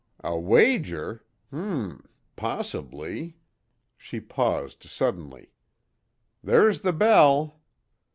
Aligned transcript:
"A 0.23 0.35
wager? 0.35 1.23
H 1.53 1.59
m! 1.59 2.09
Possibly." 2.35 3.37
She 3.99 4.19
paused 4.19 4.81
suddenly. 4.85 5.51
"There's 6.43 6.79
the 6.81 6.91
bell." 6.91 7.61